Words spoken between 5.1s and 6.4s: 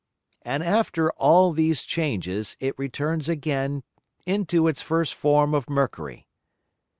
form of Mercury.